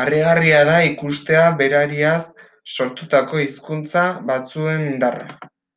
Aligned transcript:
Harrigarria 0.00 0.58
da 0.70 0.74
ikustea 0.88 1.46
berariaz 1.62 2.20
sortutako 2.76 3.42
hizkuntza 3.46 4.06
batzuen 4.34 4.88
indarra. 4.94 5.52